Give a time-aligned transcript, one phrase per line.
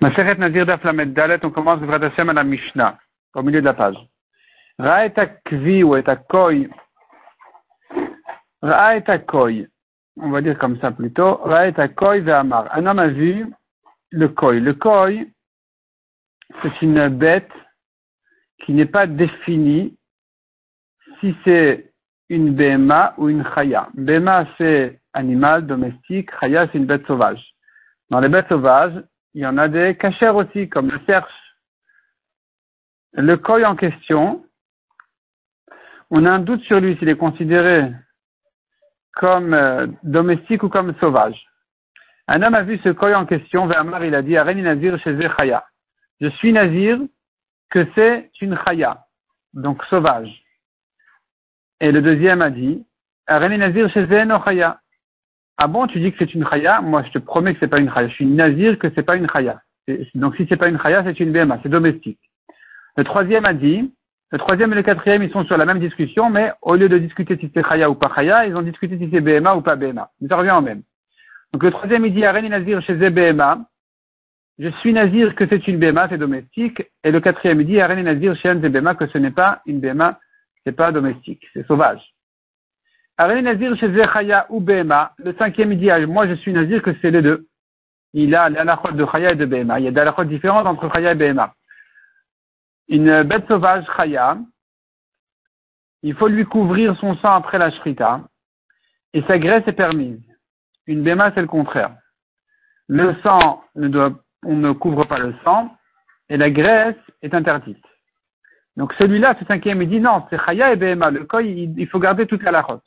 [0.00, 2.98] Maseret Nazir d'Aflamet Dalet, on commence le Hashem à la Mishnah,
[3.34, 3.96] au milieu de la page.
[4.78, 6.68] Ra'eta kvi ou eta koi.
[8.62, 9.66] Ra'eta koi.
[10.20, 11.36] On va dire comme ça plutôt.
[11.36, 12.68] Ra'eta koi ve'amar.
[12.76, 13.46] Un homme a vu
[14.10, 14.60] le koi.
[14.60, 15.12] Le koi,
[16.62, 17.50] c'est une bête
[18.64, 19.96] qui n'est pas définie
[21.20, 21.92] si c'est
[22.28, 23.88] une BMA ou une chaya.
[23.94, 26.30] BMA, c'est animal domestique.
[26.40, 27.42] Chaya, c'est une bête sauvage.
[28.10, 29.02] Dans les bêtes sauvages,
[29.34, 31.28] il y en a des cachers aussi, comme le cerf.
[33.12, 34.44] Le koi en question,
[36.10, 37.90] on a un doute sur lui s'il est considéré
[39.14, 41.46] comme euh, domestique ou comme sauvage.
[42.28, 45.16] Un homme a vu ce koi en question, Vermar, il a dit, Areni Nazir chez
[45.38, 45.64] Chaya.
[46.20, 46.98] Je suis Nazir,
[47.70, 49.06] que c'est une Chaya,
[49.54, 50.45] donc sauvage.
[51.80, 52.84] Et le deuxième a dit,
[53.28, 54.80] Nazir Chaya.
[55.58, 56.82] Ah bon, tu dis que c'est une chaya?
[56.82, 58.08] Moi, je te promets que c'est pas une chaya.
[58.08, 59.60] Je suis nazir que c'est pas une chaya.
[60.14, 62.20] Donc, si c'est pas une chaya, c'est une BMA, c'est domestique.
[62.96, 63.90] Le troisième a dit,
[64.32, 66.98] le troisième et le quatrième, ils sont sur la même discussion, mais au lieu de
[66.98, 69.76] discuter si c'est chaya ou pas chaya, ils ont discuté si c'est BMA ou pas
[69.76, 70.10] BMA.
[70.28, 70.82] Ça revient en même.
[71.52, 73.60] Donc, le troisième, il dit, Areni Nazir chez BMA.
[74.58, 76.82] Je suis nazir que c'est une BMA, c'est domestique.
[77.04, 80.18] Et le quatrième, il dit, Areni Nazir chez BMA que ce n'est pas une BMA,
[80.66, 82.02] c'est pas domestique, c'est sauvage.
[83.18, 86.92] Nazir chez Chaya ou Bema, le cinquième il dit, ah, moi je suis Nazir que
[87.00, 87.46] c'est les deux.
[88.12, 89.78] Il a l'alachot de Chaya et de Bema.
[89.78, 91.54] Il y a des alachotes différentes entre Chaya et Bema.
[92.88, 94.38] Une bête sauvage Chaya,
[96.02, 98.22] il faut lui couvrir son sang après la shrita,
[99.12, 100.20] et sa graisse est permise.
[100.88, 101.96] Une Bema c'est le contraire.
[102.88, 104.12] Le sang ne doit,
[104.44, 105.76] on ne couvre pas le sang,
[106.28, 107.84] et la graisse est interdite.
[108.76, 111.10] Donc celui-là, ce cinquième, il dit non, c'est Chaya et Bema.
[111.10, 112.80] Le koi, il, faut garder toute la lachot.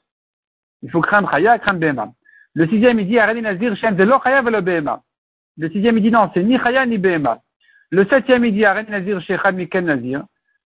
[0.83, 2.09] Il faut craindre Chaya, craindre Bema.
[2.53, 5.01] Le sixième, il dit, Arani Nazir, Shem, de lo Chaya, le Bema.
[5.57, 7.39] Le sixième, il dit, non, c'est ni Chaya, ni Bema.
[7.91, 10.23] Le septième, il dit, Arani Nazir, Shechad, Miken Nazir.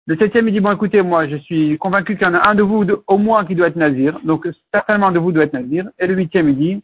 [0.07, 2.55] Le septième, il dit, bon, écoutez, moi, je suis convaincu qu'il y en a un
[2.55, 4.19] de vous, au moins, qui doit être Nazir.
[4.23, 5.86] Donc, certainement, de vous doit être Nazir.
[5.99, 6.83] Et le huitième, il dit,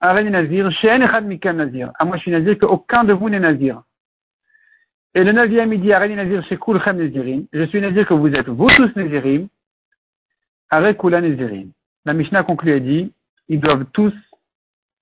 [0.00, 1.90] Arani Nazir, Shen, Echad, Nazir.
[1.98, 3.82] À moi, je suis Nazir, qu'aucun de vous n'est Nazir.
[5.14, 7.46] Et le neuvième, il dit, Nazirim.
[7.52, 9.48] Je suis Nazir que vous êtes, vous tous Nazirim.
[10.70, 11.72] Arekula Nazirim
[12.04, 13.12] la Mishnah conclut et dit,
[13.48, 14.14] ils doivent tous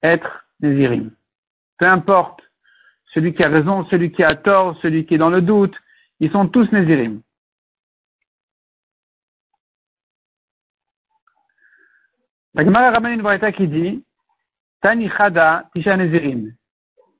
[0.02, 1.10] être Nézirim.
[1.78, 2.40] Peu importe
[3.14, 5.74] celui qui a raison, celui qui a tort, celui qui est dans le doute,
[6.20, 7.22] ils sont tous Nézirim.
[12.54, 14.04] La Gemara ramène une braïta qui dit,
[14.80, 16.52] Tani Chada Tisha Nézirim.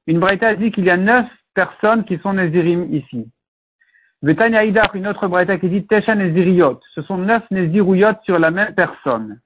[0.07, 1.27] Une braïta dit qu'il y a neuf
[1.59, 3.29] personnes qui sont Nézirim ici.
[4.25, 6.81] Aïdach, une autre braïta qui dit Tesha Néziriyot.
[6.95, 9.41] Ce sont neuf Nézirouyot sur la même personne.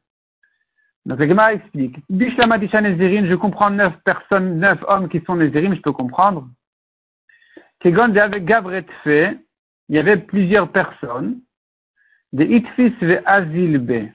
[1.07, 1.97] Donc la Gemara explique.
[2.11, 6.49] je comprends neuf personnes, neuf hommes qui sont Nézirim, je peux comprendre.
[7.81, 11.41] Kegon avec Gavret il y avait plusieurs personnes,
[12.35, 14.13] des Itfis ve Azilbe.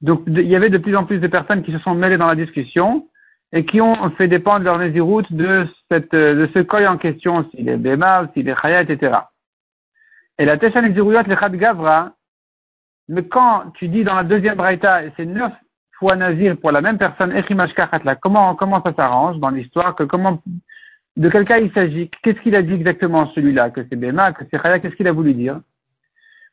[0.00, 2.28] Donc il y avait de plus en plus de personnes qui se sont mêlées dans
[2.28, 3.08] la discussion
[3.52, 7.68] et qui ont fait dépendre leur Néziroute de, cette, de ce coil en question, s'il
[7.68, 9.18] est Bema, s'il est Chaya, etc.
[10.38, 12.12] Et la Tesha Nézirouyot, le Chad Gavra,
[13.08, 15.52] mais quand tu dis dans la deuxième braïta, c'est neuf
[15.98, 17.34] fois nazir pour la même personne,
[18.22, 20.40] comment, comment ça s'arrange dans l'histoire, que comment,
[21.16, 24.44] de quel cas il s'agit, qu'est-ce qu'il a dit exactement celui-là, que c'est Bema, que
[24.50, 25.60] c'est Chaya, qu'est-ce qu'il a voulu dire?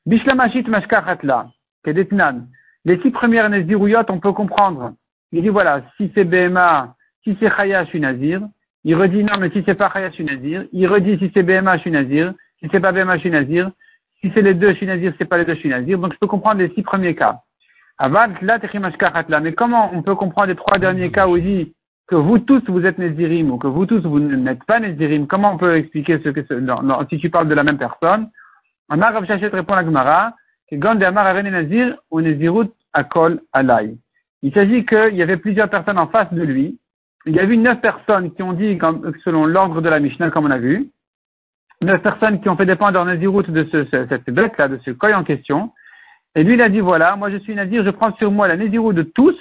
[0.06, 1.48] Bishlamashit mashkachatla,
[1.84, 2.48] kedetnan.
[2.86, 4.94] Les six premières nazirouyot, on peut comprendre.
[5.32, 8.42] Il dit voilà, si c'est Bema, si c'est Chaya, je suis nazir.
[8.84, 10.66] Il redit non, mais si c'est pas Chaya, je suis nazir.
[10.72, 12.34] Il redit si c'est Bema, je suis nazir.
[12.60, 13.72] Si c'est pas Bema, je suis nazir.
[14.22, 16.00] Si c'est les deux, je suis nazir, c'est pas les deux, je suis nazir.
[16.00, 17.42] Donc je peux comprendre les six premiers cas.
[18.00, 21.74] Mais comment on peut comprendre les trois derniers cas où il dit
[22.08, 25.28] que vous tous vous êtes nazirim ou que vous tous vous n'êtes pas nazirim?
[25.28, 26.42] Comment on peut expliquer ce que
[27.10, 28.30] si tu parles de la même personne?
[28.90, 30.34] Amar Rav Shachet répond à Gemara
[30.70, 33.98] que Gand Amar Nazir ou Nazirut Akol Alay.
[34.48, 36.80] Il s'agit qu'il y avait plusieurs personnes en face de lui.
[37.26, 38.80] Il y a eu neuf personnes qui ont dit,
[39.26, 40.90] selon l'ordre de la Mishnah, comme on a vu,
[41.82, 45.16] neuf personnes qui ont fait dépendre leur naziroute de ce, cette bête-là, de ce coil
[45.16, 45.74] en question.
[46.34, 48.56] Et lui, il a dit, voilà, moi je suis nazir, je prends sur moi la
[48.56, 49.36] naziroute de tous.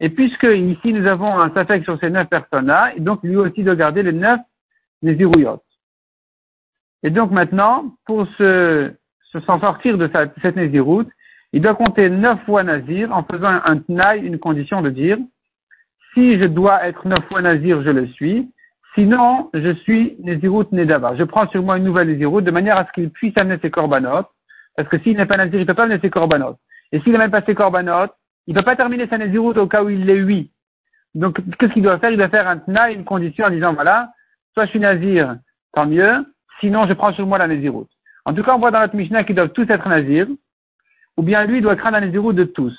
[0.00, 3.72] Et puisque ici nous avons un safek sur ces neuf personnes-là, donc lui aussi de
[3.72, 4.40] garder les neuf
[5.00, 5.62] nazirouyotes.
[7.04, 8.90] Et donc maintenant, pour se,
[9.46, 10.10] s'en sortir de
[10.42, 11.08] cette naziroute,
[11.52, 15.18] il doit compter neuf fois nazir en faisant un, tnaï, une condition de dire,
[16.14, 18.50] si je dois être neuf fois nazir, je le suis.
[18.94, 21.14] Sinon, je suis Nézirut Nedava.
[21.16, 23.70] Je prends sur moi une nouvelle Nézirut de manière à ce qu'il puisse amener ses
[23.70, 24.26] korbanot.
[24.76, 26.56] Parce que s'il n'est pas Nazir, il ne peut pas amener ses korbanot.
[26.92, 28.08] Et s'il n'a même pas ses korbanot,
[28.46, 30.50] il ne peut pas terminer sa Nézirut au cas où il l'est oui.
[31.14, 32.10] Donc, qu'est-ce qu'il doit faire?
[32.10, 34.10] Il doit faire un tna, une condition en disant, voilà,
[34.54, 35.36] soit je suis nazir,
[35.74, 36.26] tant mieux,
[36.60, 37.90] sinon je prends sur moi la naziroute.
[38.24, 40.26] En tout cas, on voit dans notre Mishnah qu'ils doivent tous être nazir,
[41.18, 42.78] ou bien lui, doit craindre la naziroute de tous.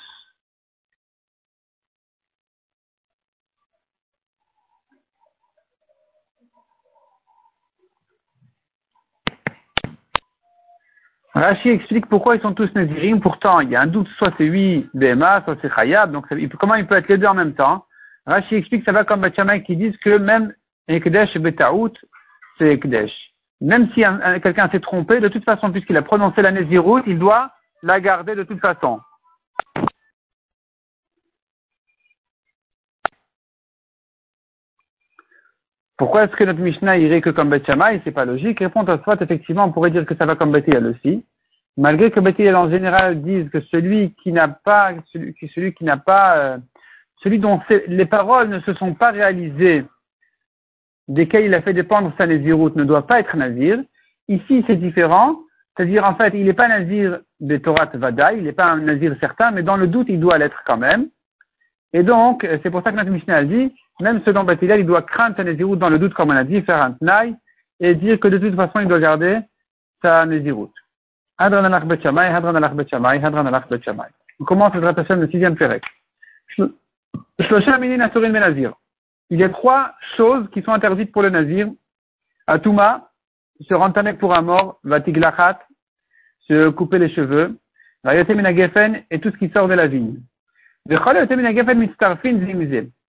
[11.34, 13.20] Rashi explique pourquoi ils sont tous nazirim.
[13.20, 16.10] Pourtant, il y a un doute, soit c'est lui BMA, soit c'est Khayab.
[16.10, 16.26] Donc,
[16.58, 17.84] comment il peut être les deux en même temps?
[18.26, 20.54] Rashi explique ça va comme Bachamay qui disent que même
[20.88, 21.92] Ekdesh et Betaout,
[22.56, 23.12] c'est Ekdesh.
[23.60, 24.02] Même si
[24.42, 27.52] quelqu'un s'est trompé, de toute façon, puisqu'il a prononcé la Nézirut, il doit
[27.82, 29.00] la garder de toute façon.
[35.96, 38.00] Pourquoi est-ce que notre Mishnah irait que comme Bet Shammai?
[38.04, 38.60] C'est pas logique.
[38.60, 41.26] Répond à soit, effectivement, on pourrait dire que ça va comme Bet aussi.
[41.76, 46.38] Malgré que Bet en général disent que celui qui n'a pas, celui, qui n'a pas,
[46.38, 46.58] euh,
[47.22, 49.84] celui dont les paroles ne se sont pas réalisées,
[51.06, 53.78] desquelles il a fait dépendre sa ne doit pas être nazir.
[54.28, 55.40] Ici, c'est différent.
[55.80, 59.16] C'est-à-dire, en fait, il n'est pas nazir de Torah Vada, il n'est pas un nazir
[59.18, 61.08] certain, mais dans le doute, il doit l'être quand même.
[61.94, 65.00] Et donc, c'est pour ça que notre Mishnah a dit, même ce dont il doit
[65.00, 67.34] craindre sa Nézirut dans le doute, comme on a dit, faire un tnaï,
[67.80, 69.38] et dire que de toute façon, il doit garder
[70.02, 70.68] sa Nézirut.
[71.38, 72.64] Hadran al Hadran al
[73.24, 73.64] Hadran al
[74.38, 75.82] On commence le Hashem, le sixième Pérec.
[76.58, 76.68] Ben
[79.30, 81.70] il y a trois choses qui sont interdites pour le Nazir.
[82.46, 83.08] Atuma,
[83.66, 85.60] se rentamer pour un mort, Vatiglachat,
[86.50, 87.56] se couper les cheveux,
[88.10, 90.16] et tout ce qui sort de la vigne.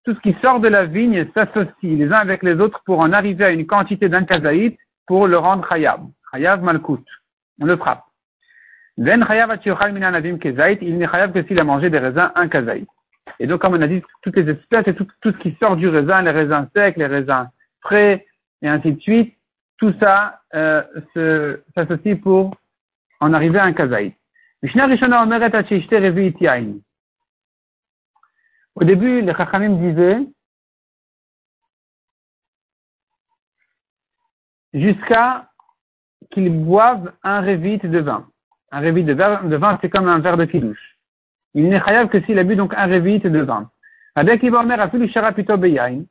[0.03, 3.11] Tout ce qui sort de la vigne s'associe les uns avec les autres pour en
[3.11, 4.77] arriver à une quantité d'un kazaït
[5.07, 6.01] pour le rendre khayab.
[6.31, 7.03] Khayab malkout.
[7.59, 8.03] On le frappe.
[8.97, 12.88] Chayav il n'est khayab que s'il a mangé des raisins un kazaït.
[13.39, 15.88] Et donc, comme on a dit, toutes les espèces et tout, ce qui sort du
[15.88, 17.47] raisin, les raisins secs, les raisins
[17.81, 18.25] frais,
[18.61, 19.35] et ainsi de suite,
[19.77, 20.83] tout ça euh,
[21.75, 22.55] s'associe pour
[23.21, 24.15] en arriver à un kazaït.
[28.75, 30.19] Au début, les Chachamim disaient
[34.73, 35.50] jusqu'à
[36.31, 38.27] qu'ils boivent un révit de vin.
[38.71, 40.97] Un révit de vin, c'est comme un verre de kidouche.
[41.53, 43.69] Il n'est chayav que s'il a bu donc un révit de vin.
[44.15, 46.03] Avec Akiva a fait le charapito beyain.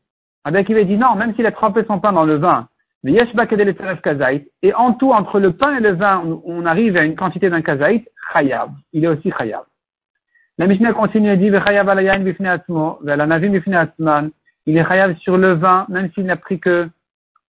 [0.45, 2.69] Akiva dit non, même s'il a trempé son pain dans le vin,
[3.03, 7.63] et en tout, entre le pain et le vin, on arrive à une quantité d'un
[7.63, 8.71] kazaït, chayav.
[8.93, 9.65] Il est aussi chayav.
[10.59, 11.65] La Mishnah continue et dit, il est
[14.85, 16.91] chayav sur le vin, même s'il n'a pris que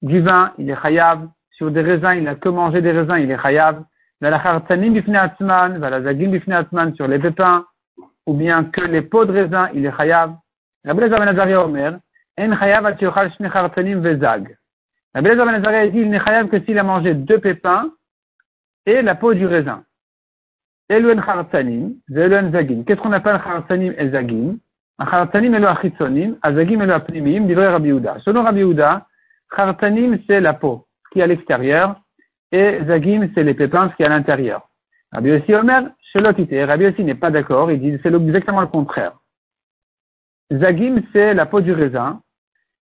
[0.02, 1.28] du vin, il est chayav.
[1.50, 3.82] Sur des raisins, il n'a que mangé des raisins, il est chayav.
[6.94, 7.66] Sur les pépins,
[8.26, 10.36] ou bien que les pots de raisin, il est chayav.
[10.84, 11.98] Lezer Omer,
[12.38, 14.00] en chayav shne chartanim
[15.14, 15.38] vezag.
[15.38, 17.90] Rabbi Lezer dit, il n'est chayav que s'il a mangé deux pépins
[18.86, 19.84] et la peau du raisin.
[20.88, 22.84] Eluen Chartanim, Zeluen Zagim.
[22.84, 24.58] Qu'est-ce qu'on appelle Chartanim et Zagim?
[24.98, 28.20] Un Chartanim elo achitzonim, Azagim elo apnimim, divrei Rabbi Yehuda.
[28.24, 29.06] Selon Rabbi Yehuda,
[29.54, 31.96] Chartanim c'est la peau, ce qui est à l'extérieur,
[32.50, 34.68] et Zagim c'est les pépins, ce qui est à l'intérieur.
[35.12, 36.66] Rabbi Yossi Omer, Shelotite.
[36.66, 39.12] Rabbi Yossi n'est pas d'accord, il dit c'est exactement le contraire.
[40.50, 42.21] Zagim c'est la peau du raisin,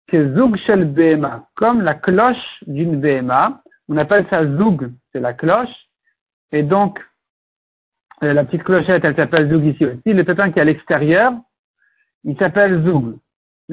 [0.10, 5.34] que Zug Shel Behema, comme la cloche d'une Behema, on appelle ça Zug, c'est la
[5.34, 5.74] cloche,
[6.52, 7.00] et donc
[8.24, 10.14] euh, la petite clochette, elle s'appelle Zoug ici aussi.
[10.14, 11.34] Le pépin qui est à l'extérieur,
[12.24, 13.18] il s'appelle Zoug.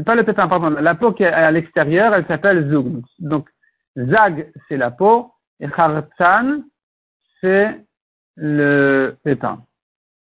[0.05, 0.71] Pas le pépin, pardon.
[0.71, 3.03] La peau qui est à l'extérieur, elle s'appelle Zoug.
[3.19, 3.49] Donc,
[3.97, 6.63] Zag, c'est la peau, et Khartan,
[7.41, 7.81] c'est
[8.37, 9.63] le pépin.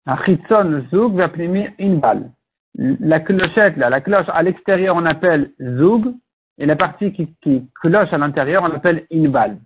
[0.06, 2.32] Achitson Zoug va une Inbal.
[2.76, 6.14] La clochette, la cloche à l'extérieur, on appelle Zoug,
[6.60, 9.58] et la partie qui, cloche à l'intérieur, on appelle Inbal.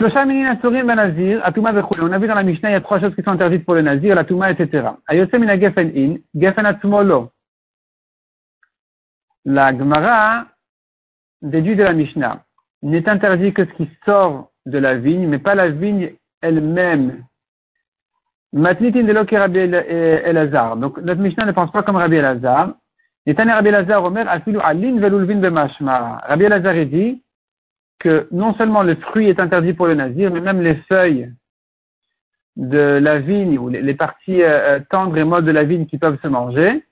[0.00, 0.24] On a
[2.18, 4.16] vu dans la Mishnah, il y a trois choses qui sont interdites pour le nazir,
[4.16, 4.88] la touma, etc.
[9.44, 10.46] La Gemara
[11.42, 12.44] déduit de la Mishnah.
[12.82, 17.24] N'est interdit que ce qui sort de la vigne, mais pas la vigne elle-même.
[18.54, 20.76] Matnitin de l'oké Rabbi Elazar.
[20.76, 22.74] Donc, notre Mishnah ne pense pas comme Rabbi Elazar.
[23.26, 26.22] Rabbi Elazar Omer, afilu alin velulvin bemashma.
[26.28, 27.24] Rabbi Elazar dit,
[27.98, 31.32] que non seulement le fruit est interdit pour le nazir, mais même les feuilles
[32.56, 35.98] de la vigne ou les, parties euh, euh, tendres et molles de la vigne qui
[35.98, 36.84] peuvent se manger,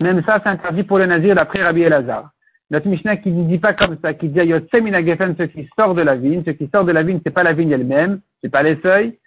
[0.00, 2.30] même ça c'est interdit pour le nazir d'après Rabbi Elazar.
[2.70, 6.02] Notre Mishnah qui ne dit pas comme ça, qui dit Gefen, ce qui sort de
[6.02, 8.62] la vigne, ce qui sort de la vigne, c'est pas la vigne elle-même, c'est pas
[8.62, 9.18] les feuilles,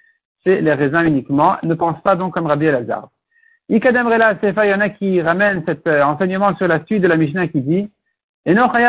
[0.43, 1.57] c'est les raisins uniquement.
[1.63, 3.09] Ne pense pas donc comme Rabbi Elazar.
[3.69, 7.07] Ikademrela Sefa, il y en a qui ramènent cet euh, enseignement sur la suite de
[7.07, 7.89] la Mishnah qui dit
[8.49, 8.71] et non.
[8.73, 8.79] Il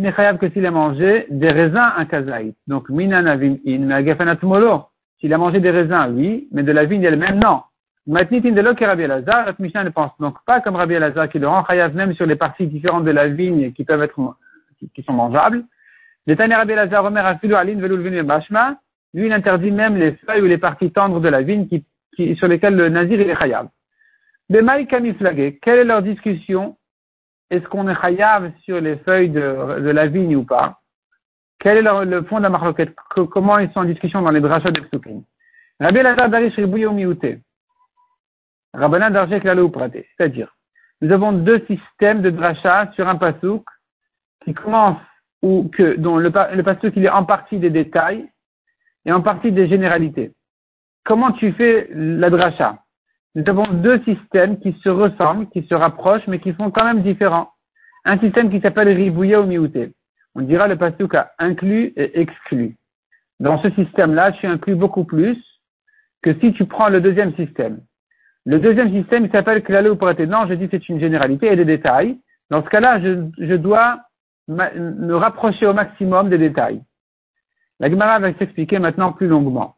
[0.00, 2.56] n'est chayav que s'il a mangé des raisins un kazaït.
[2.66, 4.82] Donc, minanavim in.
[5.20, 7.60] S'il a mangé des raisins, oui, mais de la vigne elle-même, non.
[8.08, 11.38] Matnitin de l'ok Rabbi Elazar, notre Mishnah ne pense donc pas comme Rabbi Elazar qui
[11.38, 14.18] le rend chayav même sur les parties différentes de la vigne qui peuvent être,
[14.92, 15.62] qui sont mangeables.
[16.26, 18.78] L'éternel Rabbi Elazar, Omer Afilu Alin Velul Vinu Bashma,
[19.14, 22.36] lui, il interdit même les feuilles ou les parties tendres de la vigne qui, qui,
[22.36, 23.68] sur lesquelles le nazir est chayav.
[24.48, 25.14] Les maïkami
[25.62, 26.76] quelle est leur discussion?
[27.50, 30.80] Est-ce qu'on est chayav sur les feuilles de, de, la vigne ou pas?
[31.58, 32.94] Quel est le, le fond de la marloquette?
[33.30, 35.22] Comment ils sont en discussion dans les drachas de Psukim?
[35.80, 35.98] Rabbi.
[40.16, 40.56] C'est-à-dire,
[41.00, 43.64] nous avons deux systèmes de drachas sur un pasouk
[44.44, 45.00] qui commence
[45.42, 48.28] ou que, dont le, le pasouk il est en partie des détails
[49.06, 50.32] et en partie des généralités.
[51.04, 52.78] Comment tu fais la dracha
[53.36, 57.02] nous avons deux systèmes qui se ressemblent, qui se rapprochent, mais qui sont quand même
[57.02, 57.52] différents.
[58.04, 59.92] Un système qui s'appelle Ribouya ou Miouté.
[60.34, 62.76] On dira le pasuk a inclus et exclu.
[63.38, 65.38] Dans ce système-là, tu inclus beaucoup plus
[66.22, 67.80] que si tu prends le deuxième système.
[68.46, 71.64] Le deuxième système, il s'appelle Klalo ou Non, je dis c'est une généralité et des
[71.64, 72.18] détails.
[72.50, 74.00] Dans ce cas-là, je, je, dois
[74.48, 76.82] me rapprocher au maximum des détails.
[77.80, 79.76] La Gemara va s'expliquer maintenant plus longuement.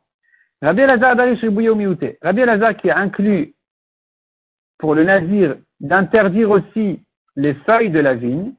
[0.61, 3.55] Rabbi Elazar Rabbi Elazar qui a inclus
[4.79, 7.01] pour le nazir d'interdire aussi
[7.37, 8.53] les feuilles de la vigne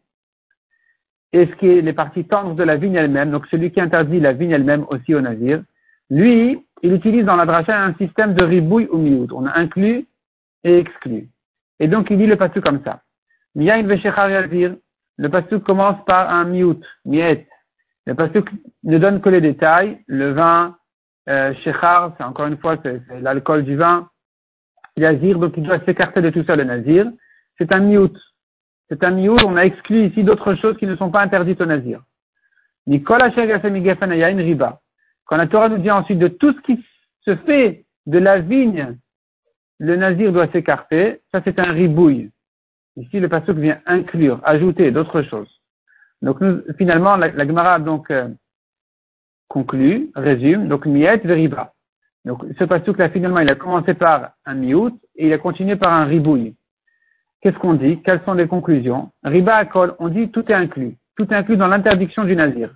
[1.34, 4.20] et ce qui est les parties tendres de la vigne elle-même, donc celui qui interdit
[4.20, 5.64] la vigne elle-même aussi au nazir,
[6.10, 9.28] lui, il utilise dans la dracha un système de ribouille ou miout.
[9.34, 10.06] On a inclus
[10.64, 11.30] et exclu.
[11.80, 13.02] Et donc il dit le passage comme ça.
[13.56, 16.80] Le passage commence par un miout.
[18.06, 18.44] Le passage
[18.84, 20.76] ne donne que les détails, le vin,
[21.30, 24.10] euh, Shechar, c'est encore une fois, c'est l'alcool du vin.
[24.98, 27.10] Yazir, donc il doit s'écarter de tout ça, le nazir.
[27.58, 28.16] C'est un miout.
[28.90, 31.66] C'est un miout, on a exclu ici d'autres choses qui ne sont pas interdites au
[31.66, 32.02] nazir.
[32.86, 34.80] Nicolas riba.
[35.26, 36.86] Quand la Torah nous dit ensuite de tout ce qui
[37.22, 38.98] se fait de la vigne,
[39.80, 42.30] le nazir doit s'écarter, ça c'est un ribouille.
[42.98, 45.50] Ici, le pasuk vient inclure, ajouter d'autres choses.
[46.24, 48.30] Donc nous, finalement, la, la Gemara donc euh,
[49.50, 51.74] conclut, résume, donc miet veriba.
[52.26, 55.76] Donc ce passage là finalement il a commencé par un miout et il a continué
[55.76, 56.56] par un ribouille.
[57.42, 58.02] Qu'est-ce qu'on dit?
[58.04, 59.12] Quelles sont les conclusions?
[59.24, 60.96] Riba akol, on dit tout est inclus.
[61.18, 62.74] Tout est inclus dans l'interdiction du nazir.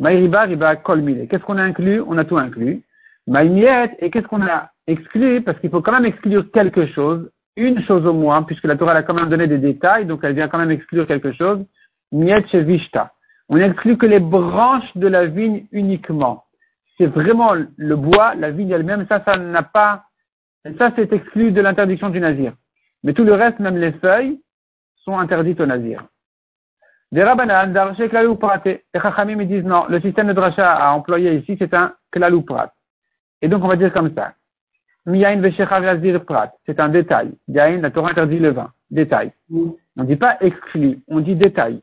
[0.00, 1.28] Maï riba, riba akol mile.
[1.28, 2.00] Qu'est-ce qu'on a inclus?
[2.00, 2.82] On a tout inclus.
[3.28, 5.40] Maï miet, et qu'est-ce qu'on a exclu?
[5.42, 8.94] Parce qu'il faut quand même exclure quelque chose, une chose au moins, puisque la Torah
[8.94, 11.64] a quand même donné des détails, donc elle vient quand même exclure quelque chose.
[12.12, 13.12] Vishta.
[13.48, 16.44] On n'exclut que les branches de la vigne uniquement.
[16.96, 20.04] C'est vraiment le bois, la vigne elle-même, ça, ça n'a pas,
[20.78, 22.52] ça c'est exclu de l'interdiction du nazir.
[23.04, 24.40] Mais tout le reste, même les feuilles,
[25.04, 26.04] sont interdites au nazir.
[27.12, 28.84] Des rabbanan, d'arché klalou praté.
[28.92, 32.74] Les chachamim, disent non, le système de dracha à employer ici, c'est un klalou prat.
[33.40, 34.34] Et donc on va dire comme ça.
[35.06, 35.80] Miyain veshechar
[36.26, 36.52] prat.
[36.66, 37.32] C'est un détail.
[37.46, 38.70] Yain, la Torah interdit le vin.
[38.90, 39.32] Détail.
[39.50, 41.80] On ne dit pas exclu, on dit détail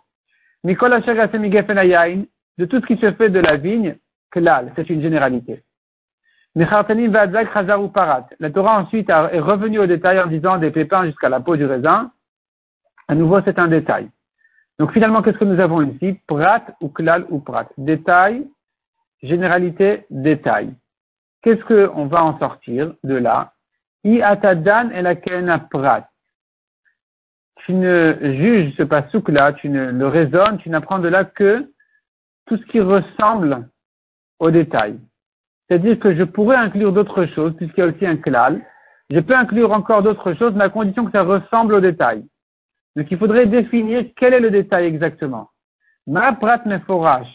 [2.58, 3.96] de tout ce qui se fait de la vigne,
[4.32, 5.64] klal, c'est une généralité.
[6.56, 6.66] La
[8.50, 12.12] Torah ensuite est revenue au détail en disant des pépins jusqu'à la peau du raisin.
[13.08, 14.10] À nouveau, c'est un détail.
[14.80, 16.20] Donc finalement, qu'est-ce que nous avons ici?
[16.28, 17.68] Prat ou klal ou prat?
[17.78, 18.48] Détail,
[19.22, 20.74] généralité, détail.
[21.42, 23.54] Qu'est-ce qu'on va en sortir de là?
[24.04, 24.90] I atadan
[25.70, 26.10] prat
[27.66, 31.68] tu ne juges ce pasouk-là, tu ne le raisonnes, tu n'apprends de là que
[32.46, 33.68] tout ce qui ressemble
[34.40, 35.00] au détail.
[35.68, 38.62] C'est-à-dire que je pourrais inclure d'autres choses, puisqu'il y a aussi un klal.
[39.10, 42.24] Je peux inclure encore d'autres choses, mais à condition que ça ressemble au détail.
[42.96, 45.50] Donc il faudrait définir quel est le détail exactement.
[46.06, 47.28] Ma prat meforash,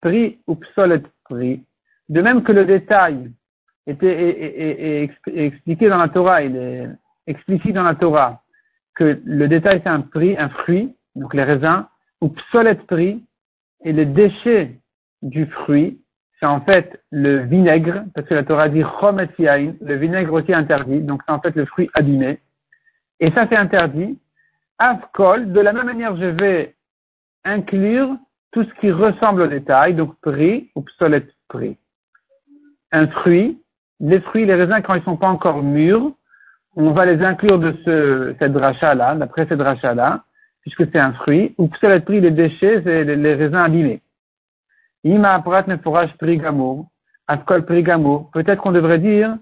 [0.00, 0.54] pri ou
[1.24, 1.64] pri,
[2.08, 3.32] de même que le détail
[3.86, 6.88] était expliqué dans la Torah, il est
[7.26, 8.43] explicite dans la Torah,
[8.94, 11.84] que le détail c'est un prix, un fruit, donc les raisins,
[12.20, 13.22] ou psolet prix,
[13.84, 14.80] et les déchets
[15.22, 16.00] du fruit,
[16.40, 21.00] c'est en fait le vinaigre, parce que la Torah dit chomet le vinaigre aussi interdit,
[21.00, 22.40] donc c'est en fait le fruit abîmé.
[23.20, 24.18] Et ça c'est interdit.
[24.78, 26.74] Afkol, de la même manière je vais
[27.44, 28.16] inclure
[28.52, 30.84] tout ce qui ressemble au détail, donc prix ou
[31.48, 31.76] prix.
[32.92, 33.60] Un fruit,
[34.00, 36.12] les fruits, les raisins quand ils sont pas encore mûrs,
[36.76, 40.24] on va les inclure de ce, cette dracha-là, d'après cette dracha-là,
[40.62, 44.00] puisque c'est un fruit, ou que pris les déchets, c'est les, raisins abîmés.
[45.04, 46.86] Ima aprat neforage prigamo,
[47.26, 48.30] afkol prigamo.
[48.32, 49.36] Peut-être qu'on devrait dire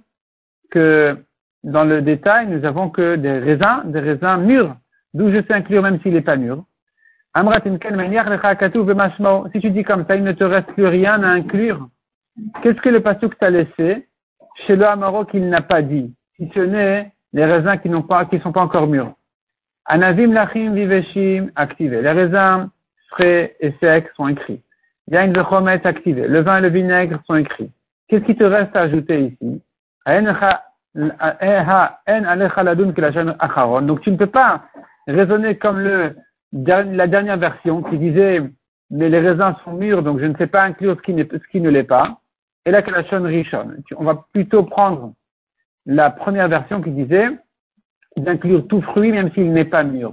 [0.70, 1.16] que
[1.62, 4.74] dans le détail, nous avons que des raisins, des raisins mûrs,
[5.14, 6.64] d'où je sais inclure même s'il n'est pas mûr.
[9.52, 11.88] Si tu dis comme ça, il ne te reste plus rien à inclure.
[12.62, 14.08] Qu'est-ce que le pasuk t'a laissé?
[14.66, 18.24] Chez le Amaro qu'il n'a pas dit, si ce n'est les raisins qui n'ont pas,
[18.26, 19.12] qui sont pas encore mûrs.
[19.86, 22.02] Anavim lachim viveshim activés.
[22.02, 22.68] Les raisins
[23.08, 24.60] frais et secs sont écrits.
[25.10, 26.28] Yain vechomet activé.
[26.28, 27.70] Le vin et le vinaigre sont écrits.
[28.08, 29.60] Qu'est-ce qui te reste à ajouter ici?
[33.86, 34.62] Donc tu ne peux pas
[35.06, 36.16] raisonner comme le,
[36.52, 38.42] la dernière version qui disait
[38.90, 41.60] mais les raisins sont mûrs donc je ne sais pas inclure ce qui, ce qui
[41.60, 42.18] ne l'est pas.
[42.66, 43.70] Et la kalashon rishon.
[43.96, 45.14] On va plutôt prendre
[45.86, 47.28] la première version qui disait
[48.16, 50.12] d'inclure tout fruit même s'il n'est pas mûr.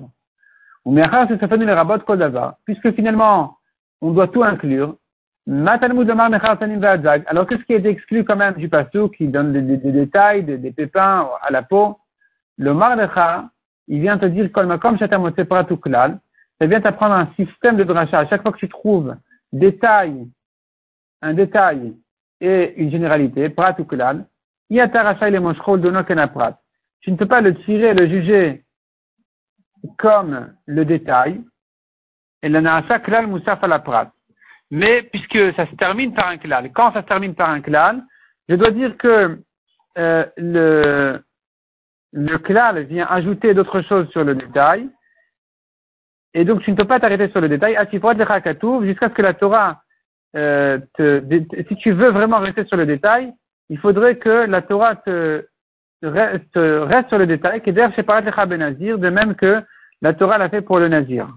[2.65, 3.57] Puisque finalement
[4.01, 4.95] on doit tout inclure,
[5.51, 5.79] alors,
[7.47, 11.49] qu'est-ce qui est exclu quand même du passou qui donne des, détails, des, pépins à
[11.49, 11.97] la peau?
[12.57, 13.49] Le mardecha,
[13.87, 18.19] il vient te dire comme ça vient t'apprendre un système de dracha.
[18.19, 19.15] À chaque fois que tu trouves
[19.51, 20.27] détail,
[21.23, 21.95] un détail
[22.39, 24.27] et une généralité, pratuklal,
[24.69, 24.75] tu
[27.11, 28.63] ne peux pas le tirer, le juger
[29.97, 31.41] comme le détail,
[32.43, 34.11] et le naasha klal moussaf à la prat
[34.71, 38.03] mais puisque ça se termine par un klal, quand ça se termine par un klal,
[38.47, 39.39] je dois dire que
[39.97, 41.23] euh, le,
[42.13, 44.89] le vient ajouter d'autres choses sur le détail,
[46.33, 47.75] et donc tu ne peux pas t'arrêter sur le détail,
[48.83, 49.81] jusqu'à ce que la Torah,
[50.35, 53.33] euh, si tu veux vraiment rester sur le détail,
[53.69, 55.45] il faudrait que la Torah te,
[56.01, 59.63] reste, sur le détail, qui est d'ailleurs séparé de Nazir, de même que
[60.01, 61.27] la Torah l'a fait pour le Nazir.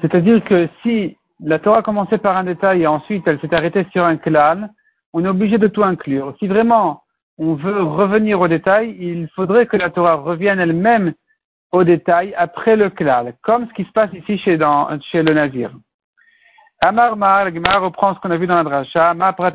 [0.00, 4.04] C'est-à-dire que si la Torah commençait par un détail et ensuite elle s'est arrêtée sur
[4.04, 4.70] un klal,
[5.12, 6.34] on est obligé de tout inclure.
[6.38, 7.02] Si vraiment
[7.38, 11.14] on veut revenir au détail, il faudrait que la Torah revienne elle-même
[11.70, 15.70] au détail après le klal, comme ce qui se passe ici chez le Nazir.
[16.80, 17.46] Amar Mar,
[17.82, 19.52] reprend ce qu'on a vu dans la dracha, Ma prat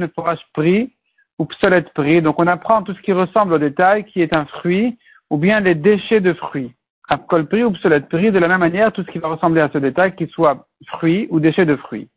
[0.53, 0.91] pri
[1.39, 2.21] ou psolet pri.
[2.21, 4.97] Donc on apprend tout ce qui ressemble au détail, qui est un fruit,
[5.29, 6.73] ou bien les déchets de fruits.
[7.09, 9.69] Apkol pri ou psolet pri, de la même manière, tout ce qui va ressembler à
[9.71, 12.09] ce détail, qu'il soit fruit ou déchet de fruits.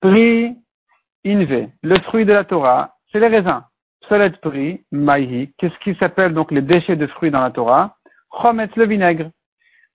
[0.00, 0.56] Pri,
[1.24, 3.62] inve, le fruit de la Torah, c'est les raisins.
[4.02, 7.94] Psolet pri, maïhi, qu'est-ce qui s'appelle donc les déchets de fruits dans la Torah?
[8.42, 9.30] Chometz, le vinaigre.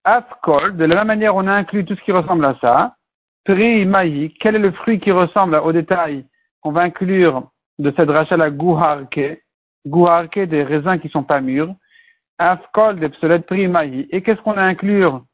[0.06, 2.96] Afkol, de la même manière, on a inclus tout ce qui ressemble à ça.
[3.46, 6.26] Pri, maïhi, quel est le fruit qui ressemble au détail
[6.62, 9.42] qu'on va inclure de cette rachat la guharke?
[9.86, 11.76] Guharke, des raisins qui sont pas mûrs.
[12.38, 14.08] Afkol de psolet primahi.
[14.12, 15.26] Et qu'est-ce qu'on a inclure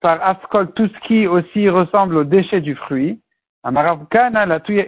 [0.00, 0.72] par Afkol?
[0.72, 3.22] Tout ce qui aussi ressemble aux déchets du fruit.
[3.64, 4.86] La tuya.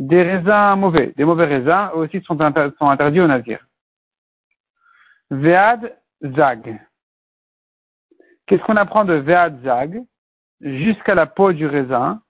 [0.00, 3.64] Des raisins mauvais, des mauvais raisins aussi sont, sont interdits au navire.
[5.30, 6.80] Vead zag.
[8.46, 10.02] Qu'est-ce qu'on apprend de vead zag?
[10.60, 12.20] Jusqu'à la peau du raisin?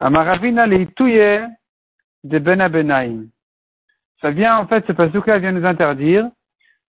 [0.00, 0.86] Amaravina le
[2.24, 3.26] de benabenaim.
[4.20, 6.28] Ça vient, en fait, ce passage-là vient nous interdire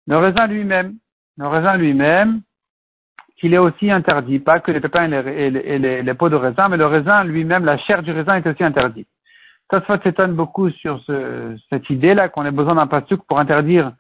[0.08, 0.96] le raisin lui-même,
[1.38, 2.42] le raisin lui-même,
[3.38, 6.86] qu'il est aussi interdit, pas que les pépins et les, peaux de raisin, mais le
[6.86, 9.08] raisin lui-même, la chair du raisin est aussi interdite.
[9.70, 13.92] Tosfot s'étonne beaucoup sur ce, cette idée-là qu'on ait besoin d'un pastouk pour interdire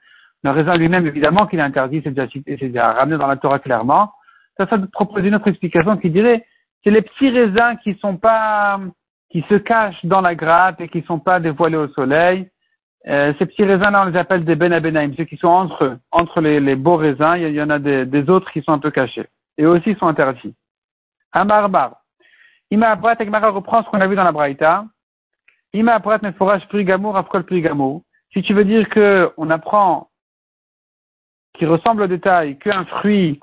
[0.43, 4.13] le raisin lui-même, évidemment qu'il est interdit, c'est déjà ramené dans la Torah clairement.
[4.57, 6.45] Tosfot propose une autre explication qui dirait,
[6.83, 8.79] c'est les petits raisins qui sont pas,
[9.29, 12.49] qui se cachent dans la grappe et qui sont pas dévoilés au soleil,
[13.07, 16.41] euh, ces petits raisins-là, on les appelle des ben ceux qui sont entre eux, entre
[16.41, 19.27] les, beaux raisins, il y, en a des, autres qui sont un peu cachés.
[19.57, 20.55] Et aussi sont interdits.
[21.31, 22.01] Amarbar.
[22.69, 24.85] Ima Abrat Mara reprend ce qu'on a vu dans la Braïta.
[25.73, 28.01] Ima Abrat Meforach Prigamour Afkol Prigamour.
[28.33, 30.09] Si tu veux dire que on apprend
[31.53, 33.39] qui ressemble au détail qu'un fruit,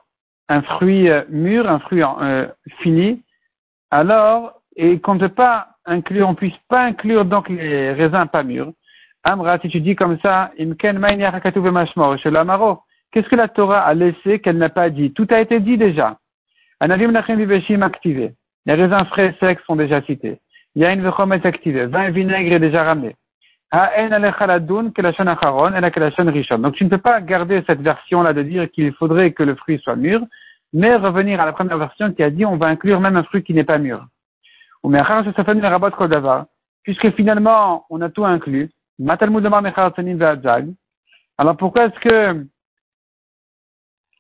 [0.49, 2.47] un fruit euh, mûr, un fruit euh,
[2.81, 3.23] fini,
[3.91, 8.43] alors, et qu'on ne peut pas inclure, on puisse pas inclure donc les raisins pas
[8.43, 8.73] mûrs,
[9.27, 10.75] Amra, si tu dis comme ça, qu'est-ce
[13.29, 15.13] que la Torah a laissé qu'elle n'a pas dit?
[15.13, 16.19] Tout a été dit déjà.
[17.83, 18.35] activé.
[18.67, 20.39] Les raisins frais secs sont déjà cités.
[20.75, 21.87] Yain vechomet activé.
[21.87, 23.17] Vin et vinaigre est déjà ramené.
[26.59, 29.81] Donc tu ne peux pas garder cette version-là de dire qu'il faudrait que le fruit
[29.81, 30.21] soit mûr,
[30.73, 33.43] mais revenir à la première version qui a dit on va inclure même un fruit
[33.43, 34.07] qui n'est pas mûr.
[36.85, 38.71] Puisque finalement on a tout inclus,
[41.37, 42.47] alors pourquoi est-ce que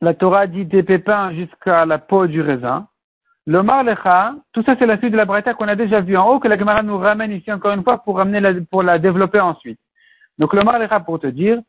[0.01, 2.89] la Torah dit des pépins jusqu'à la peau du raisin?
[3.47, 6.27] L'Omar Lecha, tout ça c'est la suite de la Breta qu'on a déjà vu en
[6.29, 8.99] haut, que la Gemara nous ramène ici encore une fois pour, ramener la, pour la
[8.99, 9.79] développer ensuite.
[10.39, 11.61] Donc le Marlecha pour te dire,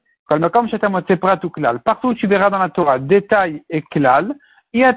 [1.84, 4.34] partout où tu verras dans la Torah détail et klal,
[4.72, 4.92] tu ne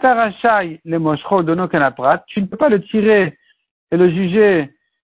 [2.47, 3.37] peux pas le tirer
[3.91, 4.71] et le juger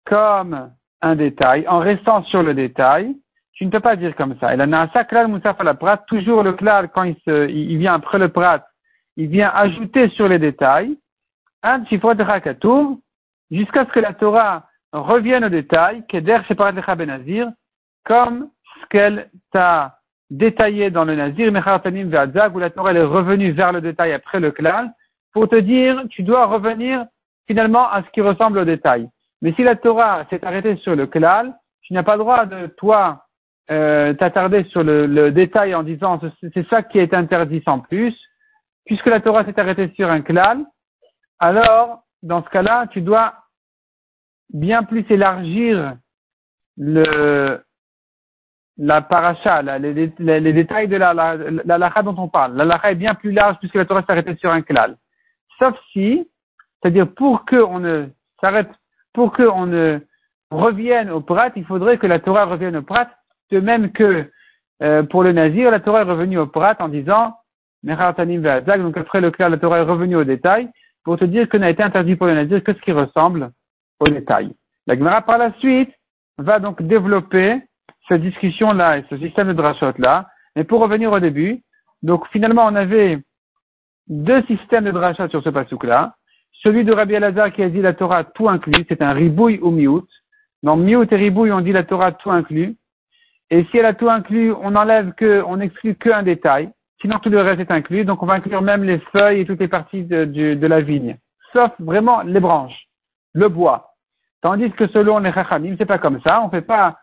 [0.06, 0.71] comme
[1.02, 3.15] un détail en restant sur le détail.
[3.54, 4.54] Tu ne peux pas dire comme ça.
[4.54, 5.41] Et la klal
[5.80, 8.65] prat, toujours le klal quand il, se, il vient après le prat,
[9.17, 10.97] il vient ajouter sur les détails
[13.52, 17.50] jusqu'à ce que la Torah revienne au détail, keder separat lecha benazir,
[18.06, 18.50] comme
[18.82, 19.97] ce qu'elle t'a
[20.30, 24.39] détaillé dans le Nazir, Mechartanim Ve'adzag, où la Torah est revenue vers le détail après
[24.39, 24.91] le klal,
[25.34, 27.06] pour te dire, tu dois revenir
[27.47, 29.10] finalement à ce qui ressemble au détail.
[29.41, 32.67] Mais si la Torah s'est arrêtée sur le klal, tu n'as pas le droit de,
[32.67, 33.26] toi,
[33.69, 36.19] euh, t'attarder sur le, le, détail en disant
[36.54, 38.15] c'est ça qui est interdit sans plus,
[38.86, 40.65] puisque la Torah s'est arrêtée sur un klal,
[41.41, 43.34] alors, dans ce cas-là, tu dois
[44.54, 45.95] bien plus élargir
[46.77, 47.62] la
[49.01, 52.56] paracha, les, détails de la, la, dont on parle.
[52.56, 54.97] La lacha est bien plus large puisque la Torah s'arrête sur un klal.
[55.58, 56.30] Sauf si,
[56.82, 58.06] c'est-à-dire pour qu'on ne
[58.39, 58.69] s'arrête,
[59.12, 59.99] pour qu'on ne
[60.51, 63.10] revienne au prat, il faudrait que la Torah revienne au prat,
[63.49, 64.30] de même que
[64.84, 67.36] euh, pour le nazir, la Torah est revenue au prat en disant,
[67.84, 70.69] donc après le klal, la Torah est revenue au détail,
[71.03, 73.51] pour te dire que n'a été interdit pour le nazir que ce qui ressemble
[73.99, 74.53] au détail.
[74.87, 75.91] La Gemara par la suite
[76.37, 77.61] va donc développer
[78.07, 80.27] cette discussion-là et ce système de drachot-là.
[80.55, 81.61] Mais pour revenir au début,
[82.01, 83.19] donc finalement on avait
[84.07, 86.15] deux systèmes de drachot sur ce pasouk-là.
[86.63, 89.71] Celui de Rabbi Elazar qui a dit la Torah tout inclus, c'est un ribouille ou
[89.71, 90.07] miout.
[90.63, 92.75] Dans miout et ribouille, on dit la Torah tout inclus.
[93.49, 96.69] Et si elle a tout inclus, on enlève que, on exclut qu'un détail.
[97.01, 98.05] Sinon tout le reste est inclus.
[98.05, 101.17] Donc on va inclure même les feuilles et toutes les parties de, la vigne.
[101.51, 102.87] Sauf vraiment les branches,
[103.33, 103.95] le bois.
[104.41, 106.41] Tandis que selon les Chachamim, c'est pas comme ça.
[106.43, 106.97] On fait pas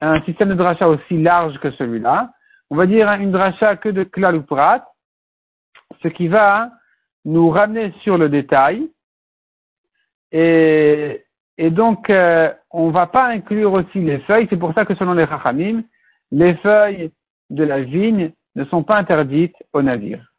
[0.00, 2.30] un système de dracha aussi large que celui-là.
[2.70, 4.84] On va dire une dracha que de klal ou prat,
[6.02, 6.70] ce qui va
[7.24, 8.90] nous ramener sur le détail.
[10.32, 11.24] Et,
[11.58, 14.46] et donc, euh, on va pas inclure aussi les feuilles.
[14.50, 15.82] C'est pour ça que selon les Chachamim,
[16.32, 17.12] les feuilles
[17.50, 20.33] de la vigne ne sont pas interdites au navire.